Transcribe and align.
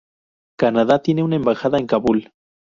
Canadá 0.57 1.03
tiene 1.03 1.21
una 1.21 1.35
embajada 1.35 1.77
en 1.77 1.85
Kabul. 1.85 2.31